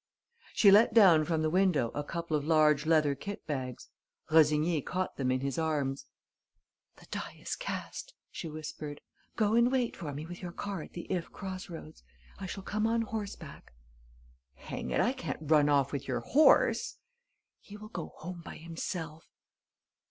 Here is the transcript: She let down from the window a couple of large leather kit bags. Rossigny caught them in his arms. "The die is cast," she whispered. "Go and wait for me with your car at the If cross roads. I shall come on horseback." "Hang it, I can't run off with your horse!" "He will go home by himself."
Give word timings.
She 0.55 0.71
let 0.71 0.95
down 0.95 1.25
from 1.25 1.43
the 1.43 1.49
window 1.51 1.91
a 1.93 2.03
couple 2.03 2.35
of 2.35 2.43
large 2.43 2.87
leather 2.87 3.13
kit 3.13 3.45
bags. 3.45 3.87
Rossigny 4.31 4.81
caught 4.83 5.15
them 5.15 5.29
in 5.31 5.41
his 5.41 5.59
arms. 5.59 6.07
"The 6.95 7.05
die 7.11 7.37
is 7.39 7.55
cast," 7.55 8.15
she 8.31 8.49
whispered. 8.49 9.01
"Go 9.35 9.53
and 9.53 9.71
wait 9.71 9.95
for 9.95 10.11
me 10.11 10.25
with 10.25 10.41
your 10.41 10.53
car 10.53 10.81
at 10.81 10.93
the 10.93 11.05
If 11.11 11.31
cross 11.31 11.69
roads. 11.69 12.01
I 12.39 12.47
shall 12.47 12.63
come 12.63 12.87
on 12.87 13.03
horseback." 13.03 13.73
"Hang 14.55 14.89
it, 14.89 15.01
I 15.01 15.13
can't 15.13 15.37
run 15.39 15.69
off 15.69 15.91
with 15.91 16.07
your 16.07 16.21
horse!" 16.21 16.97
"He 17.59 17.77
will 17.77 17.89
go 17.89 18.13
home 18.17 18.41
by 18.41 18.55
himself." 18.57 19.27